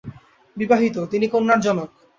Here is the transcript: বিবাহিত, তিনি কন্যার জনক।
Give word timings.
বিবাহিত, 0.57 0.95
তিনি 1.11 1.25
কন্যার 1.27 1.59
জনক। 1.59 1.89